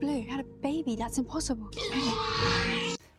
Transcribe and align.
Blue 0.00 0.22
had 0.22 0.40
a 0.40 0.44
baby. 0.62 0.96
That's 0.96 1.18
impossible. 1.18 1.70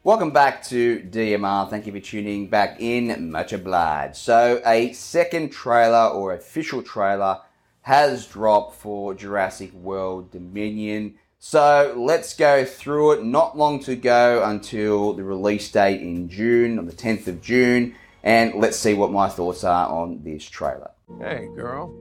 Welcome 0.01 0.31
back 0.31 0.63
to 0.67 1.01
DMR. 1.01 1.69
Thank 1.69 1.85
you 1.85 1.91
for 1.91 1.99
tuning 1.99 2.47
back 2.47 2.79
in. 2.79 3.31
Much 3.31 3.51
obliged. 3.51 4.15
So, 4.15 4.61
a 4.65 4.93
second 4.93 5.49
trailer 5.51 6.07
or 6.07 6.33
official 6.33 6.81
trailer 6.81 7.41
has 7.81 8.25
dropped 8.25 8.75
for 8.75 9.13
Jurassic 9.13 9.73
World 9.73 10.31
Dominion. 10.31 11.15
So, 11.37 11.93
let's 11.97 12.33
go 12.33 12.63
through 12.63 13.11
it. 13.11 13.23
Not 13.23 13.57
long 13.57 13.81
to 13.83 13.95
go 13.97 14.41
until 14.43 15.13
the 15.13 15.23
release 15.23 15.69
date 15.69 16.01
in 16.01 16.29
June, 16.29 16.79
on 16.79 16.85
the 16.85 16.93
10th 16.93 17.27
of 17.27 17.41
June. 17.41 17.93
And 18.23 18.55
let's 18.55 18.77
see 18.77 18.93
what 18.93 19.11
my 19.11 19.29
thoughts 19.29 19.63
are 19.63 19.87
on 19.87 20.21
this 20.23 20.43
trailer. 20.43 20.91
Hey, 21.19 21.47
girl. 21.55 21.93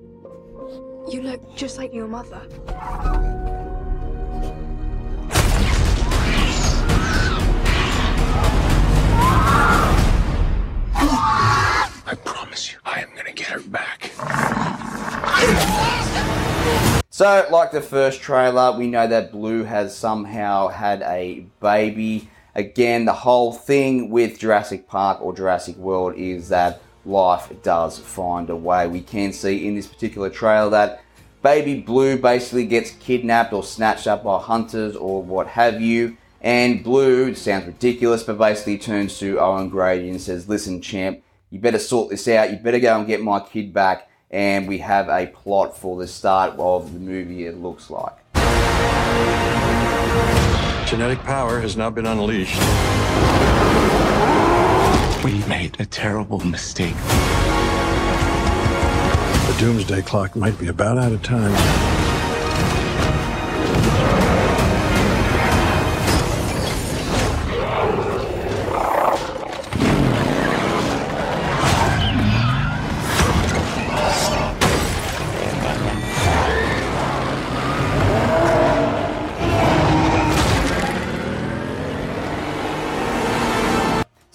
You 1.08 1.22
look 1.22 1.56
just 1.56 1.78
like 1.78 1.94
your 1.94 2.08
mother. 2.08 2.42
I 12.06 12.14
promise 12.24 12.72
you, 12.72 12.78
I 12.84 13.00
am 13.00 13.14
gonna 13.16 13.32
get 13.32 13.46
her 13.48 13.60
back. 13.60 14.10
So, 17.10 17.46
like 17.50 17.72
the 17.72 17.80
first 17.80 18.20
trailer, 18.20 18.76
we 18.76 18.86
know 18.86 19.06
that 19.06 19.32
Blue 19.32 19.64
has 19.64 19.96
somehow 19.96 20.68
had 20.68 21.02
a 21.02 21.46
baby. 21.60 22.28
Again, 22.54 23.04
the 23.04 23.12
whole 23.12 23.52
thing 23.52 24.10
with 24.10 24.38
Jurassic 24.38 24.88
Park 24.88 25.20
or 25.20 25.34
Jurassic 25.34 25.76
World 25.76 26.14
is 26.16 26.48
that 26.48 26.80
life 27.04 27.50
does 27.62 27.98
find 27.98 28.50
a 28.50 28.56
way. 28.56 28.86
We 28.86 29.00
can 29.00 29.32
see 29.32 29.66
in 29.66 29.74
this 29.74 29.86
particular 29.86 30.30
trailer 30.30 30.70
that 30.70 31.02
baby 31.42 31.80
Blue 31.80 32.18
basically 32.18 32.66
gets 32.66 32.90
kidnapped 32.92 33.52
or 33.52 33.62
snatched 33.62 34.06
up 34.06 34.24
by 34.24 34.40
hunters 34.40 34.96
or 34.96 35.22
what 35.22 35.46
have 35.48 35.80
you. 35.80 36.16
And 36.40 36.84
Blue, 36.84 37.34
sounds 37.34 37.66
ridiculous, 37.66 38.22
but 38.22 38.38
basically 38.38 38.78
turns 38.78 39.18
to 39.18 39.38
Owen 39.40 39.68
Grady 39.68 40.08
and 40.08 40.20
says, 40.20 40.48
Listen, 40.48 40.80
champ, 40.80 41.22
you 41.50 41.58
better 41.58 41.78
sort 41.78 42.10
this 42.10 42.28
out. 42.28 42.50
You 42.50 42.58
better 42.58 42.78
go 42.78 42.98
and 42.98 43.06
get 43.06 43.22
my 43.22 43.40
kid 43.40 43.72
back. 43.72 44.08
And 44.30 44.68
we 44.68 44.78
have 44.78 45.08
a 45.08 45.26
plot 45.26 45.76
for 45.76 45.98
the 45.98 46.06
start 46.06 46.54
of 46.58 46.92
the 46.92 47.00
movie, 47.00 47.46
it 47.46 47.56
looks 47.56 47.90
like. 47.90 48.14
Genetic 50.88 51.18
power 51.18 51.60
has 51.60 51.76
now 51.76 51.90
been 51.90 52.06
unleashed. 52.06 52.58
We 55.22 55.46
made 55.46 55.76
a 55.78 55.84
terrible 55.84 56.40
mistake. 56.40 56.94
The 59.44 59.56
doomsday 59.58 60.00
clock 60.00 60.34
might 60.34 60.58
be 60.58 60.68
about 60.68 60.96
out 60.96 61.12
of 61.12 61.22
time. 61.22 61.52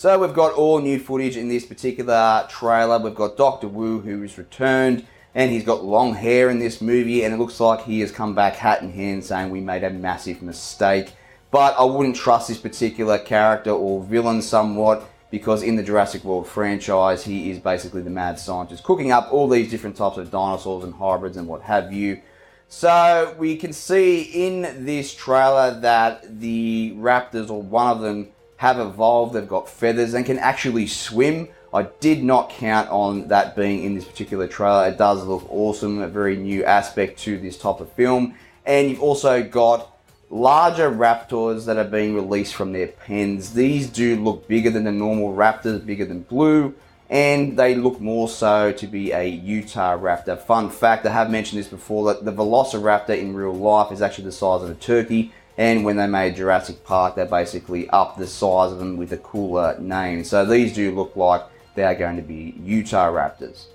So 0.03 0.19
we've 0.19 0.33
got 0.33 0.51
all 0.51 0.81
new 0.81 0.99
footage 0.99 1.37
in 1.37 1.47
this 1.47 1.65
particular 1.65 2.45
trailer. 2.49 2.99
We've 2.99 3.15
got 3.15 3.37
Doctor 3.37 3.69
Wu 3.69 4.01
who 4.01 4.21
is 4.21 4.37
returned 4.37 5.07
and 5.33 5.49
he's 5.49 5.63
got 5.63 5.85
long 5.85 6.13
hair 6.13 6.49
in 6.49 6.59
this 6.59 6.81
movie 6.81 7.23
and 7.23 7.33
it 7.33 7.37
looks 7.37 7.57
like 7.61 7.85
he 7.85 8.01
has 8.01 8.11
come 8.11 8.35
back 8.35 8.55
hat 8.55 8.81
in 8.81 8.91
hand 8.91 9.23
saying 9.23 9.49
we 9.49 9.61
made 9.61 9.85
a 9.85 9.89
massive 9.89 10.41
mistake. 10.41 11.13
But 11.51 11.79
I 11.79 11.85
wouldn't 11.85 12.17
trust 12.17 12.49
this 12.49 12.57
particular 12.57 13.17
character 13.17 13.69
or 13.69 14.03
villain 14.03 14.41
somewhat 14.41 15.09
because 15.31 15.63
in 15.63 15.77
the 15.77 15.83
Jurassic 15.83 16.25
World 16.25 16.49
franchise 16.49 17.23
he 17.23 17.49
is 17.49 17.59
basically 17.59 18.01
the 18.01 18.09
mad 18.09 18.37
scientist 18.37 18.83
cooking 18.83 19.13
up 19.13 19.31
all 19.31 19.47
these 19.47 19.71
different 19.71 19.95
types 19.95 20.17
of 20.17 20.29
dinosaurs 20.29 20.83
and 20.83 20.93
hybrids 20.95 21.37
and 21.37 21.47
what 21.47 21.61
have 21.61 21.93
you. 21.93 22.19
So 22.67 23.33
we 23.39 23.55
can 23.55 23.71
see 23.71 24.23
in 24.23 24.83
this 24.83 25.15
trailer 25.15 25.79
that 25.79 26.41
the 26.41 26.93
raptors 26.97 27.49
or 27.49 27.61
one 27.61 27.87
of 27.87 28.01
them 28.01 28.33
have 28.63 28.79
evolved, 28.79 29.33
they've 29.33 29.45
got 29.45 29.67
feathers 29.67 30.13
and 30.13 30.25
can 30.25 30.39
actually 30.39 30.87
swim. 30.87 31.49
I 31.73 31.83
did 31.99 32.23
not 32.23 32.49
count 32.49 32.89
on 32.91 33.27
that 33.27 33.57
being 33.57 33.83
in 33.83 33.93
this 33.93 34.05
particular 34.05 34.47
trailer. 34.47 34.87
It 34.87 34.97
does 34.97 35.25
look 35.25 35.45
awesome, 35.49 36.01
a 36.01 36.07
very 36.07 36.37
new 36.37 36.63
aspect 36.63 37.19
to 37.23 37.37
this 37.37 37.57
type 37.57 37.81
of 37.81 37.91
film. 37.91 38.35
And 38.65 38.89
you've 38.89 39.01
also 39.01 39.43
got 39.43 39.93
larger 40.29 40.89
raptors 40.89 41.65
that 41.65 41.75
are 41.75 41.83
being 41.83 42.15
released 42.15 42.55
from 42.55 42.71
their 42.71 42.87
pens. 42.87 43.53
These 43.53 43.89
do 43.89 44.15
look 44.23 44.47
bigger 44.47 44.69
than 44.69 44.85
the 44.85 44.93
normal 44.93 45.35
raptors, 45.35 45.85
bigger 45.85 46.05
than 46.05 46.21
blue, 46.21 46.73
and 47.09 47.59
they 47.59 47.75
look 47.75 47.99
more 47.99 48.29
so 48.29 48.71
to 48.71 48.87
be 48.87 49.11
a 49.11 49.27
Utah 49.27 49.97
raptor. 49.97 50.39
Fun 50.39 50.69
fact, 50.69 51.05
I 51.05 51.11
have 51.11 51.29
mentioned 51.29 51.59
this 51.59 51.67
before, 51.67 52.05
that 52.13 52.23
the 52.23 52.31
Velociraptor 52.31 53.19
in 53.19 53.35
real 53.35 53.53
life 53.53 53.91
is 53.91 54.01
actually 54.01 54.23
the 54.23 54.31
size 54.31 54.63
of 54.63 54.69
a 54.69 54.75
turkey. 54.75 55.33
And 55.57 55.85
when 55.85 55.97
they 55.97 56.07
made 56.07 56.35
Jurassic 56.35 56.83
Park, 56.83 57.15
they 57.15 57.25
basically 57.25 57.89
upped 57.89 58.17
the 58.17 58.27
size 58.27 58.71
of 58.71 58.79
them 58.79 58.97
with 58.97 59.11
a 59.11 59.17
cooler 59.17 59.77
name. 59.79 60.23
So 60.23 60.45
these 60.45 60.73
do 60.73 60.93
look 60.95 61.15
like 61.15 61.43
they 61.75 61.83
are 61.83 61.95
going 61.95 62.15
to 62.15 62.23
be 62.23 62.55
Utah 62.63 63.11
Raptors. 63.11 63.67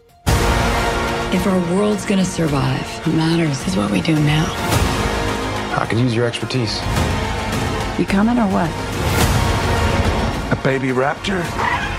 If 1.31 1.47
our 1.47 1.61
world's 1.77 2.07
gonna 2.07 2.25
survive, 2.25 3.07
what 3.07 3.15
matters 3.15 3.67
is 3.67 3.77
what 3.77 3.91
we 3.91 4.01
do 4.01 4.15
now. 4.15 4.47
I 5.79 5.87
could 5.87 5.99
use 5.99 6.15
your 6.15 6.27
expertise. 6.27 6.81
You 7.99 8.07
coming 8.07 8.39
or 8.39 8.49
what? 8.49 8.71
A 10.51 10.63
baby 10.65 10.89
raptor? 10.89 11.43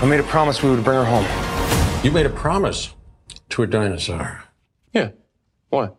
I 0.02 0.06
made 0.06 0.18
a 0.18 0.24
promise 0.24 0.64
we 0.64 0.70
would 0.70 0.82
bring 0.82 0.98
her 0.98 1.04
home. 1.04 2.04
You 2.04 2.10
made 2.10 2.26
a 2.26 2.30
promise 2.30 2.92
to 3.50 3.62
a 3.62 3.68
dinosaur. 3.68 4.42
Yeah. 4.92 5.10
What? 5.68 5.96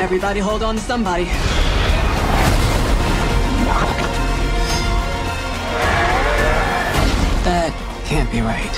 Everybody 0.00 0.40
hold 0.40 0.62
on 0.62 0.76
to 0.76 0.80
somebody. 0.80 1.24
That 7.44 7.70
can't 8.06 8.32
be 8.32 8.40
right. 8.40 8.74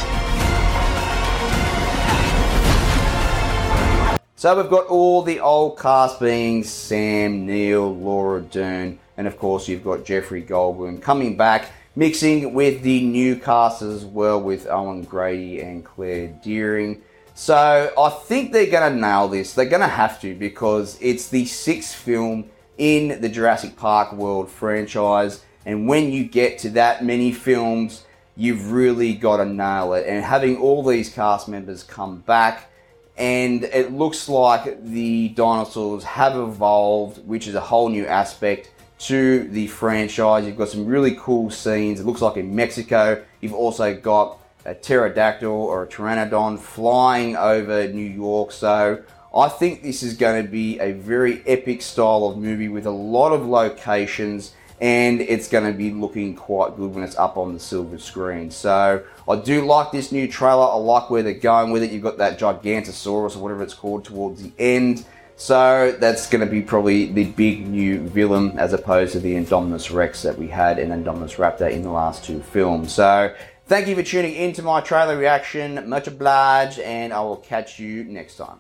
So 4.35 4.57
we've 4.61 4.69
got 4.69 4.87
all 4.89 5.23
the 5.23 5.39
old 5.39 5.79
cast 5.79 6.19
being 6.19 6.65
Sam 6.65 7.47
Neill, 7.47 7.95
Laura 7.95 8.41
Dern, 8.41 8.99
and 9.17 9.29
of 9.29 9.39
course 9.39 9.69
you've 9.69 9.85
got 9.85 10.05
Jeffrey 10.05 10.43
Goldblum 10.43 11.01
coming 11.01 11.37
back, 11.37 11.71
mixing 11.95 12.53
with 12.53 12.83
the 12.83 13.01
new 13.01 13.37
cast 13.37 13.81
as 13.81 14.05
well 14.05 14.41
with 14.43 14.67
Owen 14.67 15.05
Grady 15.05 15.61
and 15.61 15.85
Claire 15.85 16.37
Dearing. 16.43 17.01
So 17.35 17.93
I 17.99 18.11
think 18.11 18.53
they're 18.53 18.71
going 18.71 18.93
to 18.93 18.99
nail 18.99 19.29
this. 19.29 19.55
They're 19.55 19.65
going 19.65 19.81
to 19.81 19.89
have 19.89 20.21
to 20.21 20.35
because 20.35 20.99
it's 21.01 21.29
the 21.29 21.45
sixth 21.47 21.95
film 21.95 22.51
in 22.79 23.21
the 23.21 23.29
Jurassic 23.29 23.77
Park 23.77 24.13
World 24.13 24.51
franchise, 24.51 25.45
and 25.65 25.87
when 25.87 26.11
you 26.11 26.25
get 26.25 26.59
to 26.59 26.71
that 26.71 27.05
many 27.05 27.33
films, 27.33 28.05
you've 28.37 28.73
really 28.73 29.15
got 29.15 29.37
to 29.37 29.45
nail 29.45 29.93
it. 29.95 30.07
And 30.07 30.25
having 30.25 30.57
all 30.57 30.83
these 30.83 31.13
cast 31.13 31.49
members 31.49 31.83
come 31.83 32.19
back 32.21 32.71
and 33.17 33.65
it 33.65 33.93
looks 33.93 34.29
like 34.29 34.83
the 34.85 35.29
dinosaurs 35.31 36.03
have 36.03 36.37
evolved, 36.37 37.27
which 37.27 37.47
is 37.47 37.55
a 37.55 37.61
whole 37.61 37.89
new 37.89 38.07
aspect 38.07 38.73
to 39.01 39.49
the 39.49 39.67
franchise. 39.67 40.47
You've 40.47 40.57
got 40.57 40.71
some 40.71 40.87
really 40.87 41.15
cool 41.17 41.51
scenes. 41.51 42.01
It 42.01 42.07
looks 42.07 42.23
like 42.23 42.37
in 42.37 42.55
Mexico, 42.55 43.23
you've 43.41 43.53
also 43.53 43.95
got 43.95 44.39
a 44.65 44.75
pterodactyl 44.75 45.51
or 45.51 45.83
a 45.83 45.87
pteranodon 45.87 46.59
flying 46.59 47.37
over 47.37 47.89
New 47.89 48.09
York. 48.09 48.53
So 48.53 49.03
I 49.35 49.49
think 49.49 49.83
this 49.83 50.03
is 50.03 50.15
going 50.15 50.45
to 50.45 50.49
be 50.49 50.79
a 50.79 50.93
very 50.93 51.43
epic 51.47 51.83
style 51.83 52.27
of 52.27 52.37
movie 52.37 52.69
with 52.69 52.87
a 52.87 52.91
lot 52.91 53.33
of 53.33 53.47
locations 53.47 54.53
and 54.81 55.21
it's 55.21 55.47
going 55.49 55.71
to 55.71 55.77
be 55.77 55.93
looking 55.93 56.35
quite 56.35 56.77
good 56.77 56.93
when 56.93 57.05
it's 57.05 57.17
up 57.17 57.37
on 57.37 57.55
the 57.55 57.61
silver 57.61 57.99
screen. 57.99 58.51
So 58.51 59.05
I 59.29 59.37
do 59.37 59.65
like 59.65 59.93
this 59.93 60.11
new 60.11 60.27
trailer. 60.27 60.65
I 60.65 60.75
like 60.75 61.09
where 61.09 61.23
they're 61.23 61.35
going 61.35 61.71
with 61.71 61.85
it. 61.85 61.93
You've 61.93 62.03
got 62.03 62.19
that 62.19 62.37
Gigantosaurus 62.37 63.37
or 63.37 63.39
whatever 63.39 63.63
it's 63.63 63.75
called 63.75 64.05
towards 64.05 64.43
the 64.43 64.53
end. 64.59 65.05
So 65.37 65.97
that's 65.99 66.29
going 66.29 66.45
to 66.45 66.51
be 66.51 66.63
probably 66.63 67.07
the 67.07 67.25
big 67.25 67.67
new 67.67 68.01
villain 68.01 68.59
as 68.59 68.73
opposed 68.73 69.13
to 69.13 69.21
the 69.21 69.35
Indominus 69.35 69.93
Rex 69.95 70.23
that 70.23 70.37
we 70.37 70.49
had 70.49 70.81
in 70.81 70.91
Indominus 70.91 71.37
Raptor 71.37 71.71
in 71.71 71.83
the 71.83 71.91
last 71.91 72.25
two 72.25 72.43
films. 72.43 72.93
So 72.93 73.35
thank 73.67 73.87
you 73.89 73.95
for 73.95 74.03
tuning 74.03 74.35
into 74.35 74.63
my 74.63 74.81
trailer 74.81 75.17
reaction. 75.17 75.89
Much 75.89 76.07
obliged, 76.07 76.79
and 76.79 77.13
I 77.13 77.21
will 77.21 77.37
catch 77.37 77.79
you 77.79 78.05
next 78.05 78.37
time. 78.37 78.59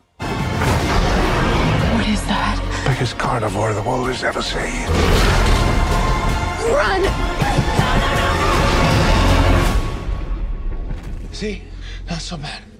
What 1.94 2.06
is 2.08 2.22
that? 2.26 2.58
Biggest 2.86 3.18
carnivore 3.18 3.72
the 3.74 3.82
world 3.82 4.08
has 4.08 4.24
ever 4.24 4.42
seen. 4.42 4.86
Run! 6.72 7.02
See? 11.32 11.62
Not 12.08 12.20
so 12.20 12.36
bad. 12.36 12.71